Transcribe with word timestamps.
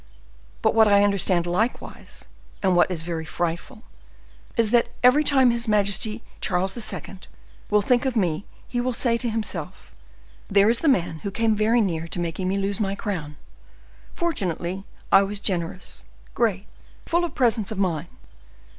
But 0.63 0.73
what 0.73 0.87
I 0.87 1.03
understand 1.03 1.45
likewise, 1.45 2.25
and 2.63 2.75
what 2.75 2.89
is 2.89 3.03
very 3.03 3.23
frightful, 3.23 3.83
is, 4.57 4.71
that 4.71 4.87
every 5.03 5.23
time 5.23 5.51
his 5.51 5.67
majesty 5.67 6.23
Charles 6.41 6.75
II. 6.75 7.19
will 7.69 7.83
think 7.83 8.05
of 8.05 8.15
me, 8.15 8.47
he 8.67 8.81
will 8.81 8.93
say 8.93 9.15
to 9.19 9.29
himself: 9.29 9.91
'There 10.49 10.71
is 10.71 10.79
the 10.79 10.87
man 10.87 11.19
who 11.19 11.29
came 11.29 11.55
very 11.55 11.81
near 11.81 12.07
to 12.07 12.19
making 12.19 12.47
me 12.47 12.57
lose 12.57 12.79
my 12.79 12.95
crown. 12.95 13.37
Fortunately 14.15 14.85
I 15.11 15.21
was 15.21 15.39
generous, 15.39 16.03
great, 16.33 16.65
full 17.05 17.23
of 17.23 17.35
presence 17.35 17.71
of 17.71 17.77
mind. 17.77 18.09